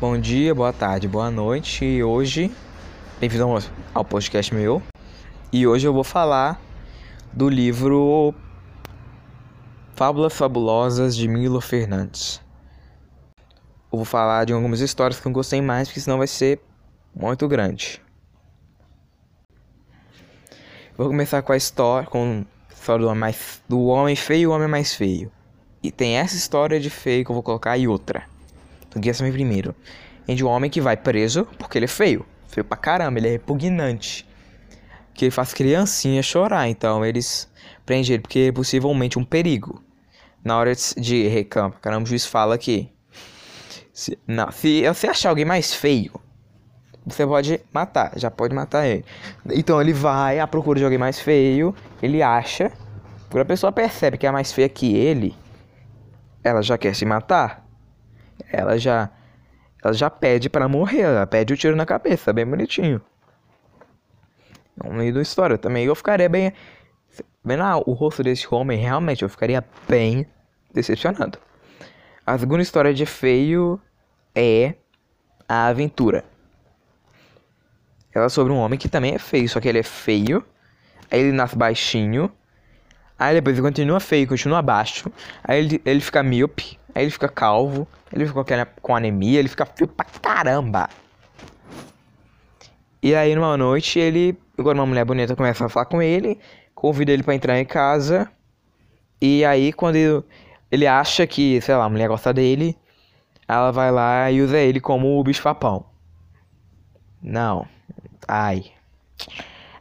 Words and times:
Bom 0.00 0.18
dia, 0.18 0.54
boa 0.54 0.72
tarde, 0.72 1.08
boa 1.08 1.30
noite. 1.30 1.84
E 1.84 2.04
hoje, 2.04 2.52
bem-vindo 3.18 3.44
ao- 3.94 4.04
podcast 4.04 4.54
meu. 4.54 4.82
E 5.52 5.66
hoje 5.66 5.86
eu 5.86 5.92
vou 5.92 6.04
falar 6.04 6.60
do 7.32 7.48
livro 7.48 8.34
Fábulas 9.94 10.34
Fabulosas 10.34 11.16
de 11.16 11.26
Milo 11.26 11.60
Fernandes. 11.60 12.42
Eu 13.90 13.98
vou 13.98 14.04
falar 14.04 14.44
de 14.44 14.52
algumas 14.52 14.80
histórias 14.80 15.18
que 15.18 15.26
eu 15.26 15.32
gostei 15.32 15.62
mais, 15.62 15.88
porque 15.88 16.00
senão 16.00 16.18
vai 16.18 16.26
ser 16.26 16.60
muito 17.14 17.48
grande. 17.48 18.02
Vou 20.96 21.06
começar 21.08 21.40
com 21.42 21.52
a 21.52 21.56
história, 21.56 22.06
com 22.08 22.44
a 22.68 22.72
história 22.72 23.02
do 23.02 23.08
homem, 23.08 23.20
mais, 23.20 23.62
do 23.68 23.84
homem 23.86 24.16
feio 24.16 24.42
e 24.42 24.46
o 24.46 24.50
homem 24.50 24.68
mais 24.68 24.94
feio. 24.94 25.32
E 25.82 25.90
tem 25.90 26.16
essa 26.16 26.36
história 26.36 26.78
de 26.80 26.90
feio 26.90 27.24
que 27.24 27.30
eu 27.30 27.34
vou 27.34 27.42
colocar 27.42 27.78
e 27.78 27.86
outra. 27.88 28.24
Que 29.00 29.10
essa 29.10 29.26
é 29.26 29.30
primeiro. 29.30 29.74
É 30.26 30.34
de 30.34 30.44
um 30.44 30.48
homem 30.48 30.70
que 30.70 30.80
vai 30.80 30.96
preso 30.96 31.46
porque 31.58 31.78
ele 31.78 31.84
é 31.84 31.88
feio. 31.88 32.24
Feio 32.48 32.64
pra 32.64 32.76
caramba, 32.76 33.18
ele 33.18 33.28
é 33.28 33.30
repugnante. 33.32 34.26
Que 35.14 35.26
ele 35.26 35.30
faz 35.30 35.52
criancinha 35.54 36.22
chorar. 36.22 36.68
Então 36.68 37.04
eles 37.04 37.48
prendem 37.84 38.14
ele 38.14 38.22
porque 38.22 38.38
é 38.40 38.52
possivelmente 38.52 39.18
um 39.18 39.24
perigo. 39.24 39.82
Na 40.44 40.56
hora 40.58 40.74
de- 40.74 40.94
de 41.00 41.26
recampo, 41.28 41.78
caramba, 41.80 42.04
o 42.04 42.06
juiz 42.06 42.24
fala 42.24 42.56
que. 42.56 42.88
Se, 43.92 44.18
não, 44.26 44.50
se 44.52 44.86
você 44.86 45.08
achar 45.08 45.30
alguém 45.30 45.44
mais 45.44 45.74
feio, 45.74 46.12
você 47.04 47.26
pode 47.26 47.60
matar, 47.72 48.12
já 48.16 48.30
pode 48.30 48.54
matar 48.54 48.86
ele. 48.86 49.04
Então 49.54 49.80
ele 49.80 49.92
vai 49.92 50.38
à 50.38 50.46
procura 50.46 50.78
de 50.78 50.84
alguém 50.84 50.98
mais 50.98 51.18
feio, 51.18 51.74
ele 52.02 52.22
acha. 52.22 52.70
Quando 53.30 53.42
a 53.42 53.44
pessoa 53.46 53.72
percebe 53.72 54.18
que 54.18 54.26
é 54.26 54.30
mais 54.30 54.52
feia 54.52 54.68
que 54.68 54.94
ele, 54.94 55.34
ela 56.44 56.62
já 56.62 56.78
quer 56.78 56.94
se 56.94 57.04
matar. 57.04 57.65
Ela 58.50 58.78
já 58.78 59.10
ela 59.82 59.92
já 59.92 60.10
pede 60.10 60.48
pra 60.48 60.68
morrer, 60.68 61.00
ela 61.02 61.26
pede 61.26 61.52
o 61.52 61.56
tiro 61.56 61.76
na 61.76 61.86
cabeça, 61.86 62.32
bem 62.32 62.46
bonitinho. 62.46 63.00
No 64.76 64.92
meio 64.92 65.14
da 65.14 65.22
história 65.22 65.56
também 65.56 65.84
eu 65.84 65.94
ficaria 65.94 66.28
bem 66.28 66.52
vendo 67.44 67.62
ah, 67.62 67.76
o 67.78 67.92
rosto 67.92 68.22
desse 68.22 68.52
homem, 68.52 68.78
realmente 68.78 69.22
eu 69.22 69.28
ficaria 69.28 69.64
bem 69.88 70.26
decepcionado. 70.72 71.38
A 72.26 72.36
segunda 72.36 72.62
história 72.62 72.92
de 72.92 73.06
feio 73.06 73.80
é 74.34 74.74
a 75.48 75.66
aventura. 75.66 76.24
Ela 78.12 78.26
é 78.26 78.28
sobre 78.28 78.52
um 78.52 78.56
homem 78.56 78.78
que 78.78 78.88
também 78.88 79.14
é 79.14 79.18
feio, 79.18 79.48
só 79.48 79.60
que 79.60 79.68
ele 79.68 79.78
é 79.78 79.82
feio. 79.82 80.44
Aí 81.10 81.20
ele 81.20 81.32
nasce 81.32 81.54
baixinho. 81.54 82.32
Aí 83.18 83.34
depois 83.34 83.56
ele 83.56 83.66
continua 83.66 84.00
feio, 84.00 84.26
continua 84.26 84.60
baixo. 84.60 85.10
Aí 85.44 85.58
ele, 85.60 85.82
ele 85.84 86.00
fica 86.00 86.22
míope. 86.22 86.78
Aí 86.96 87.02
ele 87.02 87.10
fica 87.10 87.28
calvo. 87.28 87.86
Ele 88.10 88.26
fica 88.26 88.66
com 88.80 88.96
anemia. 88.96 89.38
Ele 89.38 89.48
fica 89.48 89.66
feio 89.66 89.86
pra 89.86 90.06
caramba. 90.06 90.88
E 93.02 93.14
aí 93.14 93.34
numa 93.34 93.54
noite 93.54 93.98
ele. 93.98 94.34
Agora 94.56 94.78
uma 94.78 94.86
mulher 94.86 95.04
bonita 95.04 95.36
começa 95.36 95.66
a 95.66 95.68
falar 95.68 95.84
com 95.84 96.00
ele. 96.00 96.40
Convida 96.74 97.12
ele 97.12 97.22
pra 97.22 97.34
entrar 97.34 97.60
em 97.60 97.66
casa. 97.66 98.26
E 99.20 99.44
aí 99.44 99.74
quando 99.74 99.96
ele, 99.96 100.24
ele 100.72 100.86
acha 100.86 101.26
que, 101.26 101.60
sei 101.60 101.74
lá, 101.74 101.84
a 101.84 101.88
mulher 101.90 102.08
gosta 102.08 102.32
dele. 102.32 102.74
Ela 103.46 103.70
vai 103.70 103.90
lá 103.90 104.30
e 104.30 104.40
usa 104.40 104.56
ele 104.56 104.80
como 104.80 105.20
o 105.20 105.22
bicho 105.22 105.42
papão. 105.42 105.84
Não. 107.22 107.68
Ai. 108.26 108.72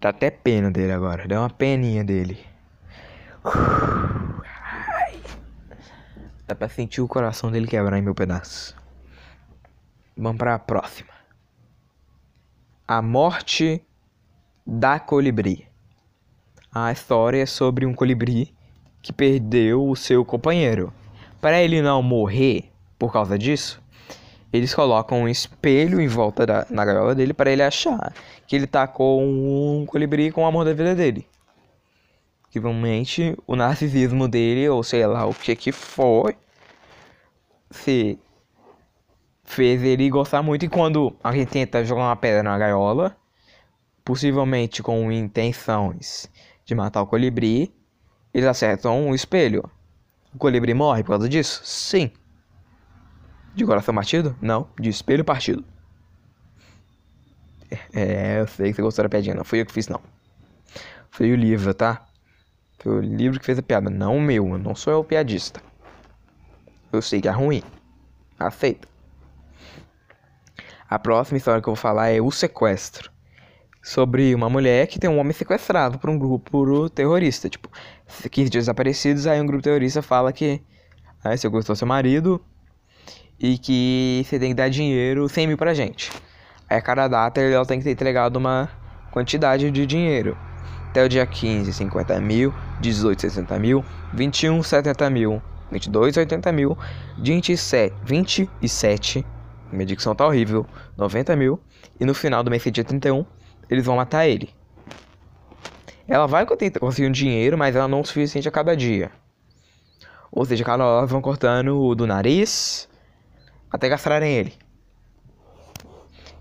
Dá 0.00 0.08
até 0.08 0.28
pena 0.28 0.72
dele 0.72 0.90
agora. 0.90 1.28
Deu 1.28 1.38
uma 1.38 1.50
peninha 1.50 2.02
dele. 2.02 2.36
Dá 6.46 6.54
pra 6.54 6.68
sentir 6.68 7.00
o 7.00 7.08
coração 7.08 7.50
dele 7.50 7.66
quebrar 7.66 7.98
em 7.98 8.02
meu 8.02 8.14
pedaço. 8.14 8.76
Vamos 10.16 10.38
pra 10.38 10.58
próxima. 10.58 11.10
A 12.86 13.02
morte 13.02 13.82
da 14.64 15.00
colibri. 15.00 15.66
A 16.72 16.92
história 16.92 17.42
é 17.42 17.46
sobre 17.46 17.84
um 17.84 17.92
colibri 17.92 18.54
que 19.02 19.12
perdeu 19.12 19.88
o 19.88 19.96
seu 19.96 20.24
companheiro. 20.24 20.92
Para 21.40 21.60
ele 21.60 21.82
não 21.82 22.00
morrer 22.02 22.70
por 22.98 23.12
causa 23.12 23.36
disso, 23.36 23.82
eles 24.52 24.74
colocam 24.74 25.22
um 25.22 25.28
espelho 25.28 26.00
em 26.00 26.06
volta 26.06 26.46
da, 26.46 26.66
na 26.70 26.84
gaiola 26.84 27.14
dele 27.14 27.34
para 27.34 27.50
ele 27.50 27.62
achar 27.62 28.12
que 28.46 28.54
ele 28.54 28.66
tá 28.66 28.86
com 28.86 29.80
um 29.80 29.84
colibri 29.84 30.30
com 30.30 30.42
o 30.42 30.46
amor 30.46 30.64
da 30.64 30.72
vida 30.72 30.94
dele. 30.94 31.26
Que 32.56 32.60
provavelmente 32.60 33.36
o 33.46 33.54
narcisismo 33.54 34.26
dele, 34.26 34.66
ou 34.66 34.82
sei 34.82 35.06
lá 35.06 35.26
o 35.26 35.34
que 35.34 35.54
que 35.54 35.70
foi, 35.70 36.34
se 37.70 38.18
fez 39.44 39.82
ele 39.82 40.08
gostar 40.08 40.42
muito. 40.42 40.64
E 40.64 40.68
quando 40.70 41.14
alguém 41.22 41.44
tenta 41.44 41.84
jogar 41.84 42.04
uma 42.04 42.16
pedra 42.16 42.42
na 42.42 42.56
gaiola, 42.56 43.14
possivelmente 44.02 44.82
com 44.82 45.12
intenções 45.12 46.30
de 46.64 46.74
matar 46.74 47.02
o 47.02 47.06
colibri, 47.06 47.74
eles 48.32 48.48
acertam 48.48 49.10
o 49.10 49.14
espelho. 49.14 49.70
O 50.34 50.38
colibri 50.38 50.72
morre 50.72 51.02
por 51.02 51.10
causa 51.10 51.28
disso? 51.28 51.60
Sim. 51.62 52.10
De 53.54 53.66
coração 53.66 53.94
partido? 53.94 54.34
Não, 54.40 54.66
de 54.80 54.88
espelho 54.88 55.26
partido. 55.26 55.62
É, 57.92 58.40
eu 58.40 58.46
sei 58.46 58.70
que 58.70 58.76
você 58.76 58.80
gostou 58.80 59.02
da 59.02 59.10
piadinha, 59.10 59.34
não 59.34 59.44
fui 59.44 59.60
eu 59.60 59.66
que 59.66 59.74
fiz, 59.74 59.88
não. 59.88 60.00
Foi 61.10 61.30
o 61.30 61.36
livro, 61.36 61.74
tá? 61.74 62.06
O 62.86 63.00
livro 63.00 63.40
que 63.40 63.44
fez 63.44 63.58
a 63.58 63.62
piada, 63.62 63.90
não 63.90 64.16
o 64.16 64.20
meu, 64.20 64.56
não 64.56 64.72
sou 64.76 64.92
eu 64.92 65.00
o 65.00 65.04
piadista. 65.04 65.60
Eu 66.92 67.02
sei 67.02 67.20
que 67.20 67.26
é 67.26 67.32
ruim. 67.32 67.60
Aceita. 68.38 68.86
A 70.88 70.96
próxima 70.96 71.36
história 71.36 71.60
que 71.60 71.68
eu 71.68 71.74
vou 71.74 71.80
falar 71.80 72.10
é 72.10 72.20
O 72.20 72.30
Sequestro. 72.30 73.10
Sobre 73.82 74.32
uma 74.36 74.48
mulher 74.48 74.86
que 74.86 75.00
tem 75.00 75.10
um 75.10 75.18
homem 75.18 75.32
sequestrado 75.32 75.98
por 75.98 76.08
um 76.08 76.16
grupo 76.16 76.88
terrorista. 76.88 77.48
Tipo, 77.48 77.68
15 78.30 78.50
dias 78.50 78.62
desaparecidos, 78.62 79.26
aí 79.26 79.40
um 79.40 79.46
grupo 79.46 79.64
terrorista 79.64 80.00
fala 80.00 80.32
que 80.32 80.62
ah, 81.24 81.36
você 81.36 81.48
gostou 81.48 81.74
do 81.74 81.78
seu 81.78 81.88
marido 81.88 82.40
e 83.36 83.58
que 83.58 84.24
você 84.24 84.38
tem 84.38 84.50
que 84.50 84.54
dar 84.54 84.70
dinheiro 84.70 85.28
100 85.28 85.48
mil 85.48 85.56
pra 85.56 85.74
gente. 85.74 86.12
Aí 86.70 86.76
a 86.76 86.80
cada 86.80 87.08
data 87.08 87.40
ela 87.40 87.66
tem 87.66 87.80
que 87.80 87.84
ter 87.84 87.90
entregado 87.90 88.36
uma 88.36 88.70
quantidade 89.10 89.72
de 89.72 89.86
dinheiro. 89.86 90.38
Até 90.96 91.04
o 91.04 91.10
dia 91.10 91.26
15, 91.26 91.74
50 91.74 92.18
mil, 92.22 92.54
18, 92.80 93.20
60 93.20 93.58
mil, 93.58 93.84
21, 94.14 94.62
70 94.62 95.10
mil, 95.10 95.42
22, 95.70 96.16
80 96.16 96.52
mil, 96.52 96.78
27, 97.18 97.94
27, 98.02 99.26
minha 99.70 99.84
dicção 99.84 100.14
tá 100.14 100.26
horrível, 100.26 100.64
90 100.96 101.36
mil, 101.36 101.60
e 102.00 102.06
no 102.06 102.14
final 102.14 102.42
do 102.42 102.50
mês, 102.50 102.62
dia 102.62 102.82
31, 102.82 103.26
eles 103.68 103.84
vão 103.84 103.96
matar 103.96 104.26
ele. 104.26 104.48
Ela 106.08 106.26
vai 106.26 106.46
conseguir 106.46 107.08
um 107.08 107.12
dinheiro, 107.12 107.58
mas 107.58 107.76
ela 107.76 107.86
não 107.86 107.98
é 107.98 108.00
o 108.00 108.04
suficiente 108.06 108.48
a 108.48 108.50
cada 108.50 108.74
dia. 108.74 109.10
Ou 110.32 110.46
seja, 110.46 110.64
cada 110.64 110.82
hora 110.82 111.06
vão 111.06 111.20
cortando 111.20 111.78
o 111.78 111.94
do 111.94 112.06
nariz 112.06 112.88
até 113.70 113.90
castrarem 113.90 114.32
ele. 114.32 114.54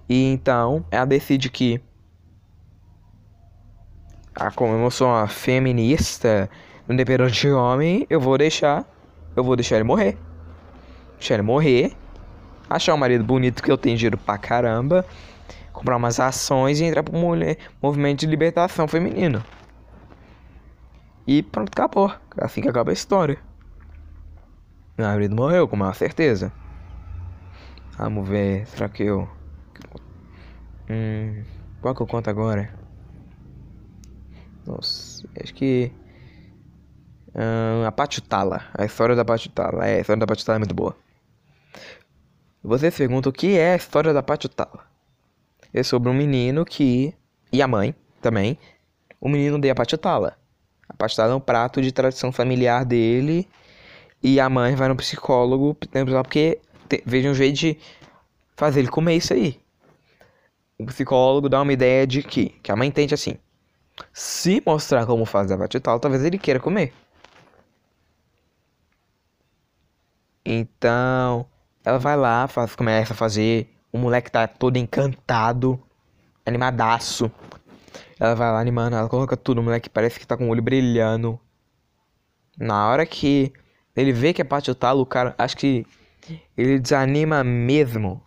E 0.08 0.32
então 0.32 0.86
ela 0.90 1.04
decide 1.04 1.50
que 1.50 1.82
ah, 4.36 4.52
como 4.52 4.74
eu 4.74 4.92
sou 4.92 5.08
uma 5.08 5.28
feminista, 5.28 6.50
independente 6.90 7.40
de 7.40 7.52
homem, 7.52 8.06
eu 8.10 8.20
vou 8.20 8.38
deixar. 8.38 8.86
Eu 9.34 9.44
vou 9.44 9.56
deixar 9.56 9.76
ele 9.76 9.86
morrer. 9.86 10.18
Deixar 11.18 11.36
ele 11.36 11.44
morrer. 11.44 11.94
Achar 12.70 12.94
um 12.94 12.98
marido 12.98 13.24
bonito 13.24 13.64
que 13.64 13.72
eu 13.72 13.78
tenho 13.78 13.96
dinheiro 13.96 14.18
pra 14.18 14.38
caramba. 14.38 15.06
Comprar 15.72 15.96
umas 15.96 16.20
ações 16.20 16.82
e 16.82 16.84
entrar 16.84 17.04
pro 17.04 17.18
mulher, 17.18 17.58
movimento 17.82 18.20
de 18.20 18.28
libertação 18.28 18.88
feminino. 18.88 19.44
E 21.26 21.42
pronto, 21.42 21.70
acabou. 21.70 22.14
Assim 22.38 22.62
que 22.62 22.68
acaba 22.68 22.92
a 22.92 22.94
história. 22.94 23.38
Meu 24.98 25.08
marido 25.08 25.36
morreu, 25.36 25.68
com 25.68 25.78
maior 25.78 25.96
certeza. 25.96 26.52
Vamos 27.98 28.28
ver, 28.28 28.68
será 28.68 28.90
que 28.90 29.04
eu. 29.04 29.30
Hum. 30.90 31.44
Qual 31.82 31.96
que 31.96 32.02
eu 32.02 32.08
conto 32.08 32.30
agora? 32.30 32.85
Nossa, 34.66 35.28
acho 35.42 35.54
que. 35.54 35.92
Hum, 37.36 37.86
a 37.86 37.92
Patutala. 37.92 38.64
A 38.74 38.86
história 38.86 39.16
da 39.16 39.26
Patutala. 39.26 39.86
É, 39.86 39.98
a 39.98 40.00
história 40.02 40.20
da 40.20 40.28
Patutala 40.28 40.58
é 40.58 40.60
muito 40.60 40.76
boa. 40.76 40.96
Você 42.64 42.90
se 42.90 42.98
pergunta 42.98 43.30
o 43.30 43.34
que 43.34 43.58
é 43.58 43.74
a 43.74 43.76
história 43.76 44.14
da 44.14 44.24
Patutala? 44.24 44.86
É 45.74 45.84
sobre 45.84 46.10
um 46.10 46.14
menino 46.14 46.66
que. 46.66 47.14
E 47.52 47.62
a 47.62 47.68
mãe 47.68 47.94
também. 48.22 48.58
O 49.20 49.30
menino 49.30 49.60
deu 49.60 49.72
a 49.72 49.76
Patutala. 49.76 50.38
A 50.88 50.94
Patutala 50.94 51.34
é 51.34 51.36
um 51.36 51.40
prato 51.40 51.82
de 51.82 51.92
tradição 51.92 52.32
familiar 52.32 52.86
dele. 52.86 53.48
E 54.24 54.40
a 54.40 54.50
mãe 54.50 54.76
vai 54.76 54.88
no 54.88 54.96
psicólogo 54.96 55.76
porque 55.76 56.60
te- 56.90 57.04
veja 57.06 57.30
um 57.30 57.36
jeito 57.36 57.56
de 57.58 57.78
fazer 58.56 58.80
ele 58.80 58.88
comer 58.88 59.16
isso 59.16 59.34
aí. 59.34 59.60
O 60.80 60.86
psicólogo 60.86 61.48
dá 61.50 61.62
uma 61.62 61.72
ideia 61.74 62.08
de 62.08 62.24
que, 62.24 62.50
que 62.64 62.72
a 62.72 62.76
mãe 62.76 62.88
entende 62.88 63.14
assim. 63.14 63.38
Se 64.14 64.64
mostrar 64.66 65.06
como 65.06 65.26
faz 65.26 65.52
a 65.52 65.58
batidal, 65.58 66.00
talvez 66.00 66.24
ele 66.24 66.40
queira 66.40 66.60
comer. 66.60 66.94
Então, 70.46 71.48
Ela 71.84 72.00
vai 72.00 72.18
lá, 72.18 72.48
faz, 72.48 72.76
começa 72.76 73.14
a 73.14 73.16
fazer. 73.16 73.70
O 73.92 73.98
moleque 73.98 74.32
tá 74.32 74.48
todo 74.48 74.78
encantado, 74.78 75.80
animadaço. 76.46 77.32
Ela 78.20 78.36
vai 78.36 78.52
lá 78.52 78.60
animando, 78.60 78.96
ela 78.96 79.10
coloca 79.10 79.38
tudo. 79.38 79.62
O 79.62 79.64
moleque 79.64 79.90
parece 79.90 80.20
que 80.20 80.28
tá 80.28 80.38
com 80.38 80.48
o 80.48 80.52
olho 80.52 80.62
brilhando. 80.64 81.40
Na 82.58 82.90
hora 82.90 83.06
que 83.06 83.54
ele 83.96 84.12
vê 84.12 84.34
que 84.34 84.42
é 84.42 84.46
pra 84.46 84.62
chutá-lo, 84.62 85.02
o 85.02 85.06
cara, 85.06 85.36
acho 85.38 85.58
que 85.58 85.86
ele 86.58 86.80
desanima 86.80 87.44
mesmo. 87.44 88.22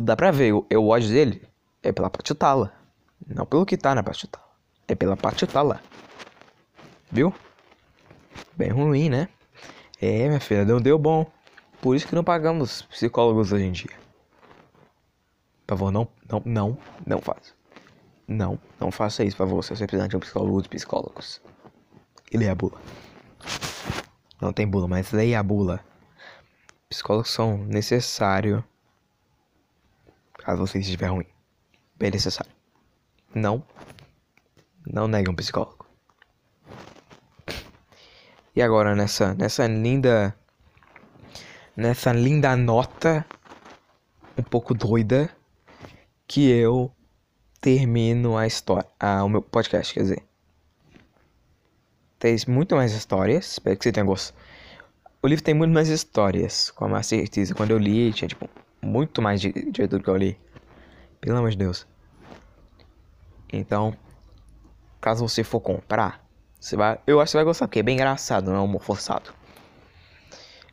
Dá 0.00 0.16
pra 0.16 0.30
ver, 0.30 0.52
o, 0.54 0.66
o 0.72 0.88
ódio 0.88 1.08
dele 1.08 1.42
é 1.82 1.92
pela 1.92 2.08
Pachutala. 2.08 2.72
Não 3.26 3.46
pelo 3.46 3.66
que 3.66 3.76
tá 3.76 3.94
na 3.94 4.02
Pachutala. 4.02 4.46
É 4.86 4.94
pela 4.94 5.16
Pachutala. 5.16 5.80
Viu? 7.10 7.34
Bem 8.56 8.70
ruim, 8.70 9.08
né? 9.08 9.28
É, 10.00 10.28
minha 10.28 10.40
filha, 10.40 10.64
não 10.64 10.80
deu 10.80 10.98
bom. 10.98 11.30
Por 11.80 11.94
isso 11.94 12.06
que 12.06 12.14
não 12.14 12.24
pagamos 12.24 12.82
psicólogos 12.82 13.52
hoje 13.52 13.64
em 13.64 13.72
dia. 13.72 13.96
Por 15.66 15.76
favor, 15.76 15.90
não, 15.90 16.08
não, 16.28 16.42
não, 16.44 16.78
não 17.06 17.20
faça. 17.20 17.52
Não, 18.26 18.58
não 18.80 18.90
faça 18.90 19.24
isso, 19.24 19.36
por 19.36 19.46
favor. 19.46 19.62
Se 19.62 19.76
você 19.76 19.86
precisar 19.86 20.08
de 20.08 20.16
um 20.16 20.20
psicólogo, 20.20 20.62
de 20.62 20.68
psicólogos. 20.68 21.40
E 22.32 22.36
leia 22.36 22.52
a 22.52 22.54
bula. 22.54 22.80
Não 24.40 24.52
tem 24.52 24.66
bula, 24.66 24.88
mas 24.88 25.12
leia 25.12 25.40
a 25.40 25.42
bula. 25.42 25.80
Psicólogos 26.88 27.30
são 27.30 27.58
necessários 27.58 28.62
caso 30.48 30.66
você 30.66 30.78
estiver 30.78 31.08
ruim. 31.08 31.26
Bem 31.94 32.10
necessário. 32.10 32.50
Não. 33.34 33.62
Não 34.86 35.06
negue 35.06 35.30
um 35.30 35.34
psicólogo. 35.34 35.86
E 38.54 38.62
agora 38.62 38.94
nessa 38.94 39.34
nessa 39.34 39.66
linda 39.66 40.34
nessa 41.76 42.12
linda 42.12 42.56
nota 42.56 43.24
um 44.36 44.42
pouco 44.42 44.74
doida 44.74 45.30
que 46.26 46.48
eu 46.48 46.92
termino 47.60 48.36
a 48.36 48.46
história, 48.46 48.88
a, 48.98 49.24
o 49.24 49.28
meu 49.28 49.42
podcast, 49.42 49.94
quer 49.94 50.00
dizer. 50.00 50.22
Tem 52.18 52.36
muito 52.48 52.74
mais 52.74 52.92
histórias, 52.92 53.52
espero 53.52 53.76
que 53.76 53.84
você 53.84 53.92
tenha 53.92 54.04
gostado. 54.04 54.38
O 55.22 55.26
livro 55.26 55.44
tem 55.44 55.54
muito 55.54 55.72
mais 55.72 55.88
histórias, 55.88 56.70
com 56.70 56.94
a 56.94 57.02
certeza. 57.02 57.54
Quando 57.54 57.72
eu 57.72 57.78
li, 57.78 58.12
tinha 58.12 58.28
tipo 58.28 58.48
muito 58.80 59.20
mais 59.20 59.40
de, 59.40 59.52
de 59.52 59.88
tudo 59.88 60.02
que 60.02 60.10
eu 60.10 60.16
li. 60.16 60.38
Pelo 61.20 61.38
amor 61.38 61.50
de 61.50 61.58
Deus. 61.58 61.86
Então, 63.52 63.94
caso 65.00 65.26
você 65.26 65.42
for 65.42 65.60
comprar, 65.60 66.24
você 66.60 66.76
vai, 66.76 66.98
eu 67.06 67.20
acho 67.20 67.28
que 67.28 67.32
você 67.32 67.38
vai 67.38 67.44
gostar, 67.44 67.66
porque 67.68 67.78
é 67.78 67.82
bem 67.82 67.94
engraçado, 67.94 68.50
não 68.50 68.56
é 68.56 68.60
um 68.60 68.64
humor 68.64 68.82
forçado. 68.82 69.32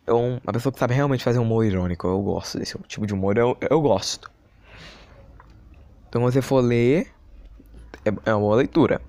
É 0.07 0.13
um, 0.13 0.39
uma 0.43 0.53
pessoa 0.53 0.71
que 0.71 0.79
sabe 0.79 0.93
realmente 0.93 1.23
fazer 1.23 1.39
um 1.39 1.43
humor 1.43 1.65
irônico. 1.65 2.07
Eu 2.07 2.21
gosto 2.21 2.59
desse 2.59 2.77
tipo 2.87 3.07
de 3.07 3.13
humor, 3.13 3.37
eu, 3.37 3.57
eu 3.69 3.81
gosto. 3.81 4.31
Então, 6.07 6.21
quando 6.21 6.33
você 6.33 6.41
for 6.41 6.61
ler, 6.61 7.11
é, 8.05 8.09
é 8.25 8.33
uma 8.33 8.39
boa 8.39 8.55
leitura. 8.57 9.01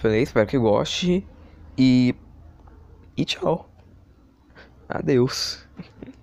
Falei, 0.00 0.22
espero 0.22 0.46
que 0.46 0.58
goste. 0.58 1.26
E. 1.76 2.14
E 3.16 3.24
tchau. 3.24 3.68
Adeus. 4.88 5.66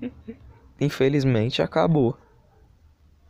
Infelizmente 0.79 1.61
acabou. 1.61 2.17